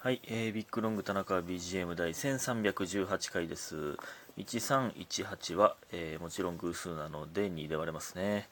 [0.00, 3.96] はい、えー、ビッグロング田中 BGM 第1318回です。
[4.36, 8.48] 1318は、えーもちろん偶数なので2で割れますね。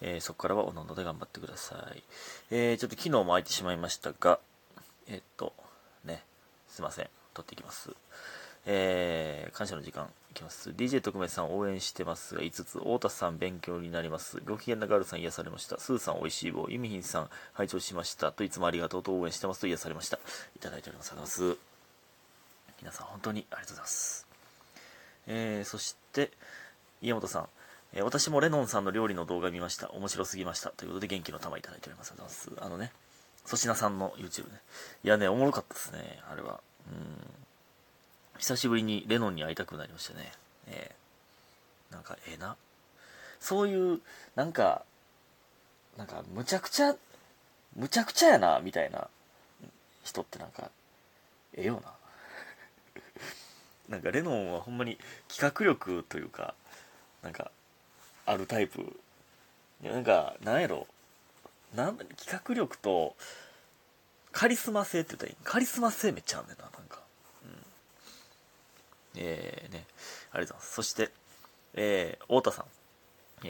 [0.00, 2.02] えーそこからはおのおので頑張ってください。
[2.50, 4.40] えーちょっと昨日も空いてしまいましたが、
[5.06, 5.52] えっと、
[6.04, 6.24] ね、
[6.68, 7.90] すいません、取っていきます。
[8.66, 10.70] えー感謝の時間いきます。
[10.70, 14.40] DJ 特命さん応援してますが5つ、太田さん勉強になります。
[14.46, 15.78] ご機嫌なガールさん癒されました。
[15.78, 18.30] スーさんおいしい棒、ユミヒンさん拝聴しました。
[18.30, 20.18] といつもありがとうと応援してますと癒されました。
[20.56, 21.12] いただいております。
[21.12, 21.70] ありがとうございます。
[22.80, 24.26] 皆さん本当にありがとうございます。
[25.26, 26.30] えーそして、
[27.02, 27.48] 家元さん、
[27.92, 29.90] えー私もレノンさんの料理の動画見ました。
[29.90, 30.70] 面白すぎました。
[30.70, 32.12] ということで元気の玉いただいております。
[32.12, 32.66] ありがとうございます。
[32.66, 32.92] あのね、
[33.44, 34.60] 粗品さんの YouTube ね。
[35.02, 36.60] いやね、おもろかったですね、あれは。
[36.88, 37.39] うん。
[38.40, 40.32] 久しぶりにレノンに会いたくなりましたね。
[40.66, 41.00] えー
[41.94, 42.56] なんかええな。
[43.40, 44.00] そういう、
[44.36, 44.84] なんか、
[45.96, 46.94] なんか、むちゃくちゃ、
[47.74, 49.08] むちゃくちゃやな、みたいな
[50.04, 50.70] 人ってなんか、
[51.54, 51.92] ええよな。
[53.90, 56.54] なんかレノンはほんまに企画力というか、
[57.22, 57.50] なんか、
[58.24, 58.80] あるタイプ。
[59.82, 60.86] いやなんか、なんやろ。
[61.74, 63.16] なん企画力と、
[64.30, 67.02] カリスマ性って言ったらいいカリスマ性めっちゃあんねんな、なんか。
[69.16, 69.86] えーね、
[70.32, 70.74] ありがとうございます。
[70.74, 71.10] そして、
[71.74, 72.64] えー、太田さん。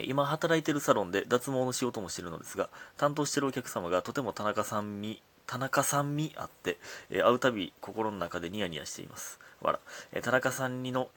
[0.05, 6.77] 今働いてるサロンで脱毛の仕事もしてるのですが、担当してるお客様がとても田中さん味、田中さん味あって、
[7.09, 9.39] えー会うたび心の中でニヤニヤしています。
[9.61, 9.79] わら。
[10.13, 11.09] えー田中さんにの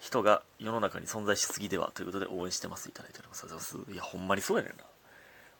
[0.00, 2.88] 人が世の中に存在しすぎではということで応援してます。
[2.88, 3.44] いただいております。
[3.44, 3.92] ありがとうございます。
[3.92, 4.84] いや、ほんまにそうやねんな。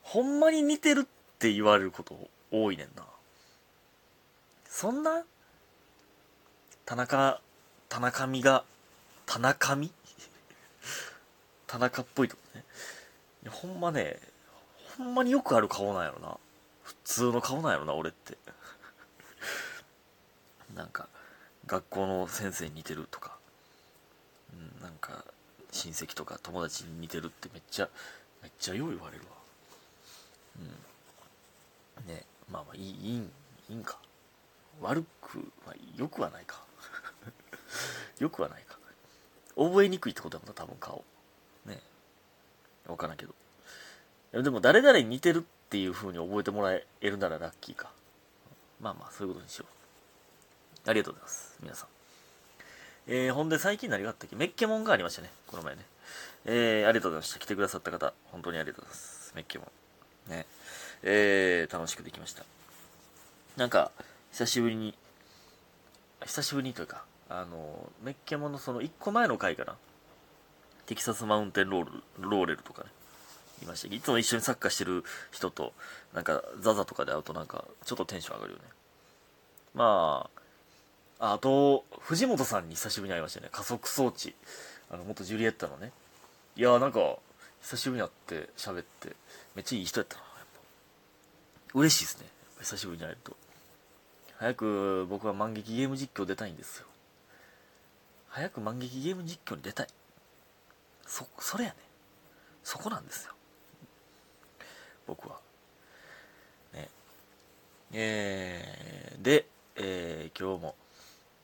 [0.02, 1.05] ほんまに似てるっ
[1.38, 2.16] て言われること
[2.50, 3.05] 多いねんな。
[4.68, 5.22] そんな？
[6.86, 7.40] 田中、
[7.88, 8.64] 田中美が、
[9.27, 9.92] 田中美？
[11.66, 12.64] 田中っぽいとこね。
[13.42, 14.20] いやほんまね、
[14.96, 16.38] ほんまによくある顔なんやろな。
[16.82, 18.36] 普通の顔なんやろな、俺って。
[20.74, 21.08] なんか、
[21.66, 23.36] 学校の先生に似てるとか、
[24.52, 25.24] うん、なんか、
[25.70, 27.89] 親戚とか友達に似てるってめっちゃ、
[28.42, 29.30] めっちゃよう言われるわ。
[31.98, 32.06] うん。
[32.06, 33.33] ね、まあまあ、いい、いいん、
[33.68, 33.98] いいんか。
[34.80, 36.64] 悪くは、よくはないか。
[38.19, 38.79] よくはないか。
[39.57, 41.05] 覚えにくいってことだもんな、多分顔。
[41.67, 41.80] ね。
[42.86, 44.42] わからんけど。
[44.42, 47.91] でも、誰々に似てるっていう風に覚えてもらえるならラッキーか。
[48.80, 50.91] まあまあ、そういうことにしよう。
[50.91, 51.57] ありがとうございます。
[51.63, 51.89] 皆さん。
[53.07, 54.36] えー、ほんで最近何があったっけ？
[54.36, 55.31] メッケモンがありましたね。
[55.46, 55.85] この前ね。
[56.46, 57.39] えー、ありがとうございました。
[57.39, 59.33] 来てくださった方、本当にありがとうございます。
[59.35, 59.70] メッケモ
[60.29, 60.31] ン。
[60.31, 60.46] ね。
[61.02, 62.45] えー、楽しくできました。
[63.57, 63.92] なんか、
[64.33, 64.95] 久しぶりに、
[66.25, 69.77] 久しぶりにというか、あの、メッケモのその1個前の回かな？
[70.86, 72.90] テキサスマウンテンロール、ローレルとかね。
[73.62, 75.73] いましたいつも一緒にサッカーしてる人と、
[76.13, 78.64] なんか、ザザとかで会うとなんか、ちょっとテンション上がるよね。
[79.74, 80.29] ま
[81.18, 83.48] あ、あと、藤本さんに久しぶりに会いましたね。
[83.51, 84.34] 加速装置。
[84.90, 85.92] あの、元ジュリエッタのね。
[86.57, 87.17] いやーなんか、
[87.63, 89.17] 久しぶりに会って喋って、
[89.55, 90.46] めっちゃいい人やったな、やっ
[91.73, 91.79] ぱ。
[91.79, 92.27] 嬉しいですね。
[92.61, 93.36] 久しぶりに会えると。
[94.36, 96.86] 早く僕は万劇ゲーム実況出たいんですよ。
[98.34, 99.86] 早く万劇ゲーム実況に出たい。
[101.06, 101.77] そ、それやね。
[102.64, 103.33] そこなんですよ。
[105.06, 105.39] 僕は。
[106.72, 106.89] ね。
[107.92, 109.46] えー、で、
[109.77, 110.74] えー、今日も、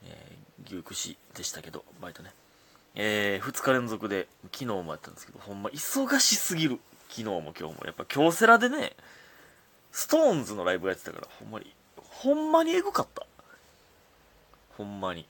[0.05, 2.33] えー、牛串でしたけど、バイトね。
[2.97, 6.81] えー、2日連続で、昨日もやったんですけど、ほんま忙しすぎる。
[7.09, 7.77] 昨日も今日も。
[7.85, 8.97] やっぱ京セラでね、
[9.93, 13.25] ストーンズのライブやってたから、ほんまに、ほんまにエグかった。
[14.77, 15.29] ほんまに。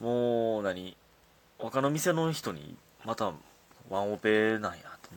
[0.00, 0.96] もう、何？
[1.58, 3.32] 他の店の人に、また、
[3.88, 5.08] ワンオペなんやって、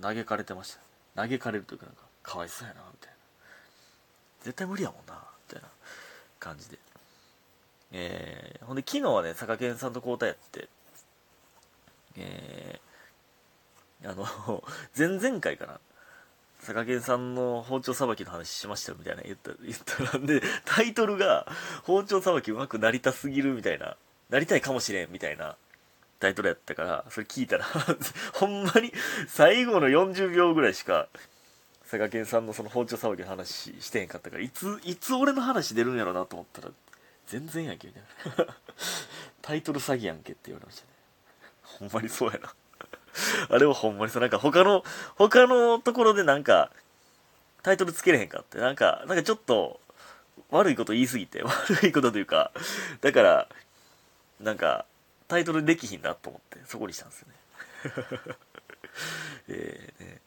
[0.00, 0.76] 嘆かれてまし
[1.14, 1.26] た。
[1.26, 3.16] 嘆かれるというか、なんか、かわいそうやな、みたいな。
[4.42, 5.14] 絶対無理やもんな、
[5.48, 5.68] みたいな
[6.38, 6.78] 感じで。
[7.92, 10.68] えー、ほんで、昨日はね、坂健さんと交代やって、
[12.16, 14.24] えー、あの、
[14.96, 15.80] 前々回かな。
[16.60, 21.46] 坂健さんの包丁さばきの話しましたよみたいな言った、言ったら、で、タイトルが、
[21.84, 23.96] 包丁さばき上手くなりたすぎるみたいな、
[24.30, 25.56] なりたいかもしれんみたいな
[26.20, 27.64] タイトルやったから、それ聞いたら、
[28.34, 28.92] ほんまに
[29.26, 31.08] 最後の40秒ぐらいしか、
[31.86, 36.68] 坂健さんのその包丁さばきの話してへんかったから、いつ、いつ俺の話出るんやろなと思ったら、
[37.26, 38.54] 全然やんけ、みたいな。
[39.42, 40.88] タイトル詐欺やんけって言われましたね。
[41.62, 42.54] ほんまにそうやな。
[43.48, 44.84] あれはほんまにさ、なんか他の、
[45.16, 46.70] 他のところでなんか、
[47.62, 49.80] タイトルつけれへんかって、なんか、なんかちょっと、
[50.50, 52.52] 悪いこと言いすぎて、悪いことというか、
[53.00, 53.48] だから、
[54.40, 54.86] なんか、
[55.28, 57.34] タイトルできひんなと思って、そこにしたんですよね。
[59.48, 60.20] えーね、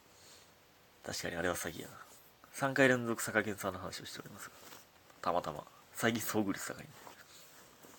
[1.04, 1.94] 確かにあれは詐欺やな。
[2.54, 4.52] 3回連続坂健さんの話をしておりますが、
[5.20, 5.64] たまたま、
[5.94, 6.86] 最近遭遇率高いんで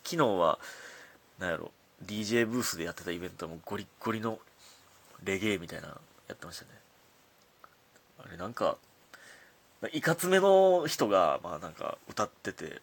[0.03, 0.59] 昨日は
[1.39, 1.71] なんやろ
[2.05, 4.39] DJ ブースでやってたイベントもゴリッゴリの
[5.23, 5.93] レゲエみたいなの
[6.27, 6.71] やってましたね。
[8.19, 8.77] あれなんか
[9.91, 12.81] いかつめの人がまあなんか歌ってて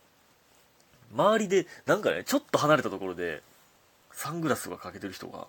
[1.14, 3.42] 周りでなんかねちょっと離れたところで
[4.12, 5.46] サングラスがかけてる人が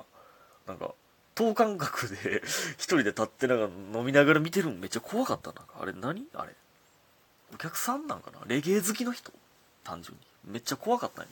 [0.68, 0.94] なんか
[1.36, 2.44] 等間隔で
[2.78, 5.62] 一人で立ってなんか飲みながら見てるのめっちゃ怖かったな。
[5.80, 6.26] あれ何？
[6.36, 6.54] あれ。
[7.54, 8.40] お客さんなんかな？
[8.46, 9.32] レゲエ好きの人？
[9.84, 10.16] 単純
[10.46, 10.52] に。
[10.52, 11.30] めっちゃ怖かったんや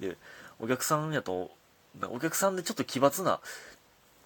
[0.00, 0.12] けど。
[0.12, 0.16] で
[0.58, 1.50] お客さんやと
[2.02, 3.40] お客さんでちょっと奇抜な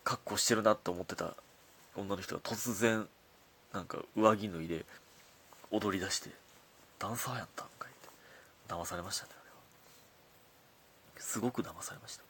[0.04, 1.34] 格好してるなって思ってた
[1.96, 3.06] 女の人が突然
[3.72, 4.84] なんか上着脱いで
[5.70, 6.30] 踊り出して
[6.98, 7.90] ダンサーやったんかい。
[8.74, 9.30] 騙されましたね
[11.34, 12.22] すごく騙されました。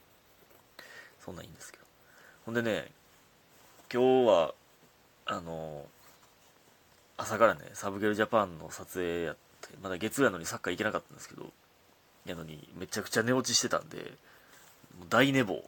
[1.23, 1.85] そんなんいいんですけど。
[2.46, 2.91] ほんでね
[3.93, 4.55] 今日は
[5.26, 5.85] あの
[7.19, 11.52] 朝からねサブゲルジャパンの撮影やってまだ月曜やのにサッカー行けなかったんですけど
[12.25, 14.12] やのにめちゃくちゃ寝落ちしてたんで
[15.11, 15.64] 大寝坊。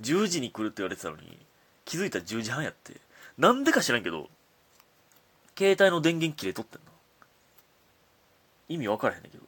[0.00, 1.38] 10時に来るって言われてたのに
[1.84, 2.94] 気づいたら10時半やって。
[3.36, 4.28] なんでか知らんけど
[5.56, 6.90] 携帯の電源切れとってんな
[8.68, 9.47] 意味分からへんねんけど。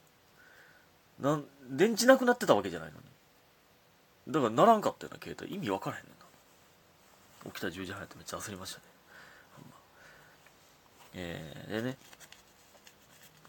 [1.21, 4.33] なん電池なくなってたわけじゃないのに。
[4.33, 5.53] だからならんかったよな携帯。
[5.53, 7.51] 意味分からへんねんな。
[7.51, 8.83] 起きたら10時半やってめっちゃ焦りましたね。
[9.55, 9.75] ほんま。
[11.13, 11.97] えー、でね。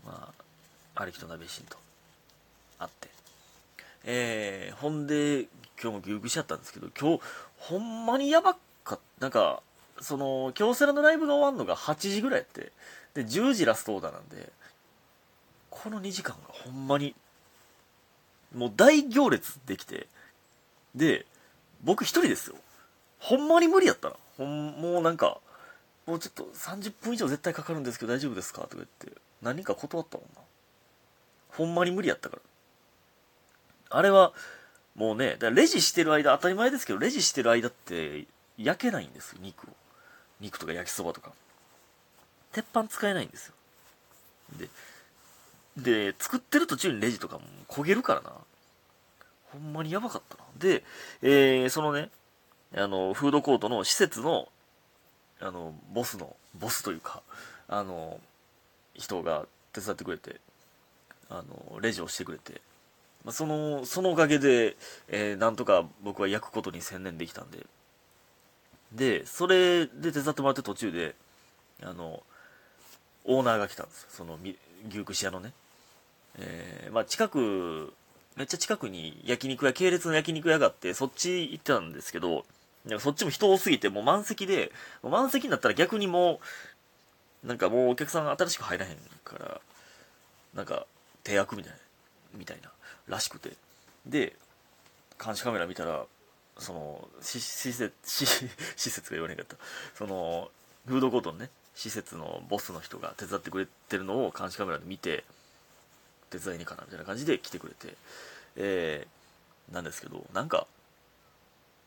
[0.05, 0.33] ま
[0.97, 1.77] あ兄貴と鍋しんと。
[2.79, 3.09] 会って。
[4.05, 5.47] えー、ほんで
[5.83, 7.23] 今日も牛串やったんですけど今日
[7.57, 8.55] ほんまにやば
[8.85, 8.99] かった。
[9.21, 9.63] なんか
[10.01, 12.73] その京セラのライブが終わるのが8時ぐらいやって。
[13.15, 14.51] で10時ラストオーダーなんで
[15.71, 17.15] この2時間がほんまに
[18.55, 20.07] もう大行列できて
[20.95, 21.27] で
[21.83, 22.57] 僕一人ですよ。
[23.19, 25.39] ほんまに無理やったなほんもうなんか
[26.07, 28.63] もうちょっと30分以上絶対かかるんですけど大丈夫ですか？
[28.63, 30.43] とか言って何人か断ったもんな。
[31.51, 32.43] ほんまに無理やったから。
[33.91, 34.33] あれは
[34.95, 38.27] もうねだレジしてる間当たり前ですけどレジしてる間って
[38.59, 39.67] 焼けないんですよ肉を。
[40.41, 41.33] 肉とか焼きそばとか。
[42.53, 43.55] 鉄板使えないんですよ。
[44.59, 44.69] で
[45.77, 48.33] で作ってる途中にレジとかも焦げるからな。
[49.53, 50.45] ほんまにやばかったな。
[50.59, 50.83] で、
[51.23, 52.11] えー、そのね
[52.75, 54.49] あのフードコートの施設の
[55.41, 57.23] あのボスのボスというか
[57.69, 58.21] あの
[58.95, 60.41] 人が手伝ってくれて
[61.29, 62.61] あのレジをしてくれて
[63.25, 64.77] まあ、そのそのおかげで、
[65.09, 67.67] えー、なんとか僕は焼くことに専念できたんで
[68.93, 71.15] でそれで手伝ってもらって途中で
[71.83, 72.23] あの
[73.25, 74.39] オーナーが来たんですその
[74.89, 75.53] 牛串屋のね、
[76.39, 77.93] えー、まあ、近く
[78.37, 82.45] めっちゃ近くに焼肉屋系列の焼肉屋があってそっち行ってたんですけど
[82.99, 86.41] そっちも人多すぎてもう満席で満席になったら逆にも
[87.45, 89.61] うなんかもうお客さん新しく入らへんから
[90.55, 90.87] なんか
[91.23, 91.79] 手役みたいな
[92.35, 92.71] みたいな
[93.09, 93.51] らしくて。
[94.07, 94.35] で
[95.25, 96.05] 監視カメラ見たら
[96.59, 98.27] その施設 施
[98.91, 99.57] 設が言われへんかった。
[99.95, 100.51] その
[100.87, 105.25] フードコートのね施設のボスの人が手伝ってくれてるのを監視カメラで見て
[106.33, 107.95] 手伝いにかなみたいな感じで来てくれて
[108.57, 110.67] えー、なんですけどなんか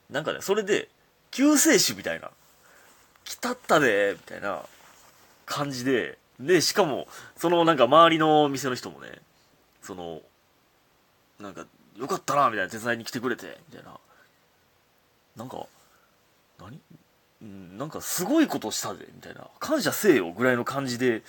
[0.09, 0.87] なんかねそれで
[1.31, 2.29] 救世主みたいな
[3.23, 4.61] 来たったでみたいな
[5.45, 7.07] 感じででしかも
[7.37, 9.07] そのなんか周りの店の人もね
[9.81, 10.21] その
[11.39, 11.65] なんか
[11.97, 13.97] よかったなみたいな手伝いに来てくれてみたいな。
[15.35, 15.65] なんか
[16.59, 17.77] 何？
[17.77, 19.47] なんかすごいことしたでみたいな。
[19.59, 21.23] 感謝せえよぐらいの感じで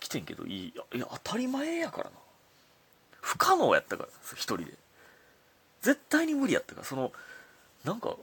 [0.00, 2.10] 来てんけどいやいや当たり前やからな。
[3.20, 4.66] 不可能やったから一人で
[5.82, 7.12] 絶対に無理やったからその
[7.84, 8.16] なんか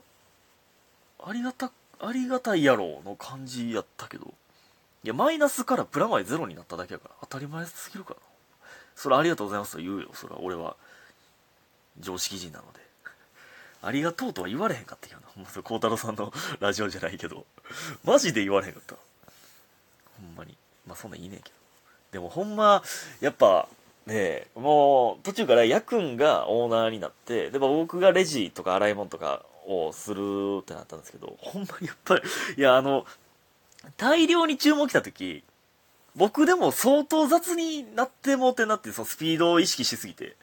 [1.24, 1.70] ありがた
[2.00, 4.34] ありがたいやろの感じやったけど
[5.04, 8.16] いやマイナスからプラマイゼロになっただけやから当たり前すぎるから
[8.96, 10.76] それありがとうございますと言うよそれは俺は
[12.00, 12.84] 常識人なので。
[13.82, 15.62] ありがとうとは言われへんかったけどな。
[15.62, 17.44] 孝太郎さんのラジオじゃないけど。
[18.02, 18.94] マジで言われへんかった。
[18.94, 20.56] ほんまに。
[20.86, 21.54] まあそんなんいいねんけど。
[22.12, 22.82] でもほんま、
[23.20, 23.68] やっぱ、
[24.06, 32.22] ねもう途中からヤくんがオーナーになって、でも僕がレジとか洗い物とかをするってなったんですけど、ほんまにやっぱり、
[32.56, 33.06] いやあの、
[33.96, 35.44] 大量に注文来た時、
[36.16, 40.36] 僕でも相当雑になってもうてなって、そのスピードを意識しすぎて。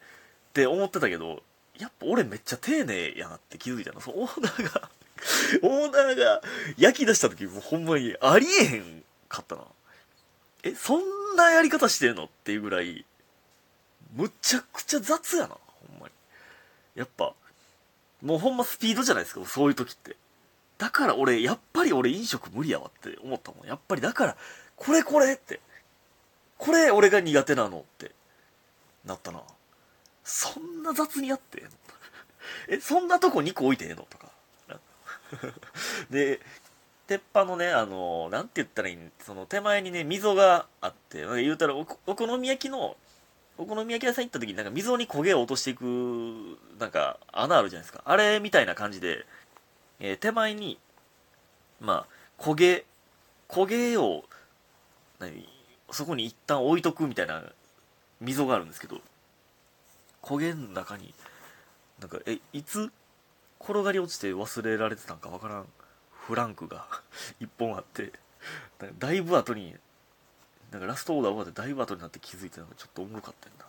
[0.51, 1.41] って思ってたけど、
[1.79, 4.01] やっぱ俺めっちゃ丁寧やなって気づいたの。
[4.01, 4.89] そのオーナーが
[5.63, 6.41] オーナーが
[6.77, 9.63] 焼き出した時もうほんまにありえへんかったな。
[10.63, 12.25] え、そんなやり方してんの？
[12.25, 13.05] っていうぐらい、
[14.11, 16.13] むちゃくちゃ雑やな、ほんまに。
[16.95, 17.33] やっぱ、
[18.21, 20.17] もうほんまスピードじゃないですか、そういう時って。
[20.77, 23.67] だから俺、やっぱり俺飲食無理やわって思ったもん。
[23.67, 24.37] やっぱりだから、
[24.75, 25.59] これこれって。
[26.57, 28.11] これ俺が苦手なのって。
[29.05, 29.41] なったな
[30.23, 31.63] そんな雑にやって
[32.67, 34.29] えそんなとこ2個置いてええのとか
[36.09, 36.39] で
[37.07, 39.11] 鉄板のねあのなんて言ったらいいん？
[39.25, 42.95] その手前にね溝があって言うたらおお好み焼きの
[43.57, 45.83] お好み焼き屋さん行った時になんか溝に焦げを落としていく
[46.79, 48.01] なんか穴あるじゃないですか。
[48.05, 49.25] あれみたいな感じで、
[49.99, 50.79] えー、手前に
[51.79, 52.85] まあ焦げ
[53.49, 54.23] 焦げを
[55.19, 55.47] 何
[55.91, 57.43] そこに一旦置いとくみたいな
[58.21, 59.01] 溝があるんですけど
[60.21, 61.13] 焦げの中に
[61.99, 62.91] なんかえいつ
[63.59, 65.67] 転がり落ちて忘れられてたんかわからん
[66.09, 66.87] フランクが
[67.41, 68.13] 1本あって
[68.97, 69.75] だいぶ後に
[70.71, 73.65] なんかラストオーダー終わってだいぶ後になって気づいてなんかちょっとおもろかったんだ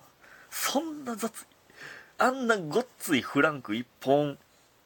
[0.50, 1.46] そんな雑
[2.18, 4.38] あんなごっついフランク1本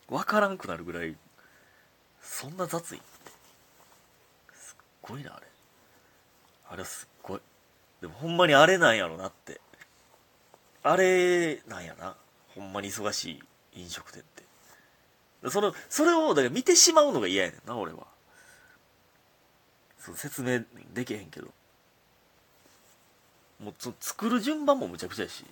[0.08, 1.16] わからんくなるぐらい
[2.22, 3.02] そんな雑い
[4.52, 5.46] すっごいなあれ。
[6.68, 7.40] あれはすっごい。
[8.00, 9.60] でもほんまにあれなんやろなって。
[10.82, 12.16] あれなんやな。
[12.54, 13.40] ほんまに忙し
[13.74, 15.50] い飲食店って。
[15.50, 18.06] そのそれをだから見てしまうのが嫌やねんな俺は。
[19.98, 21.48] そう説明できへんけど。
[23.62, 25.44] もうそ作る順番もむちゃくちゃやし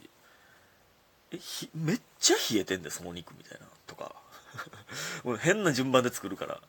[1.31, 4.15] えひめっちゃ冷えてんだよその肉みたいなとか。
[5.25, 6.61] もう変な順番で作るから。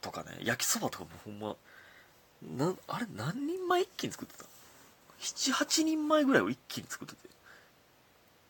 [0.00, 1.56] とかね焼きそばとかもほんま
[2.42, 4.44] なあれ何人前一気に作ってた
[5.20, 7.28] ？78人前ぐらいを一気に作ってて。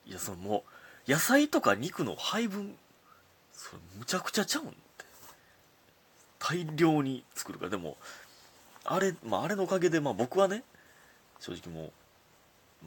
[0.07, 0.65] いやそのも
[1.07, 2.77] う野菜とか肉の配分
[3.53, 5.05] それむちゃくちゃちゃうんって。
[6.39, 7.71] 大量に作るから。
[7.71, 7.97] でも
[8.85, 10.65] あれまああれのおかげでまあ僕はね
[11.41, 11.93] 正直も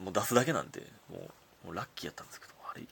[0.04, 1.18] もう出すだけなんでも
[1.64, 2.82] うもうラッキーやったんですけどあれ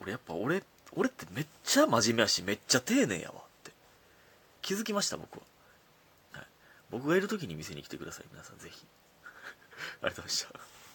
[0.00, 3.72] 俺やっぱ俺俺ってめっちゃ真面目やしめっちゃ丁寧やわって。
[4.62, 5.42] 気づきました僕は、
[6.32, 6.46] はい、
[6.90, 8.84] 僕がいる時に店に来てください皆さんぜひ。
[10.02, 10.79] ありがとうございました。